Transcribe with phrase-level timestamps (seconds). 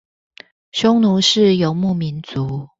[0.71, 2.67] 匈奴是游牧民族